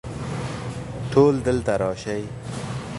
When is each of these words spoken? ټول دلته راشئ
ټول 1.11 1.33
دلته 1.47 1.71
راشئ 1.81 2.23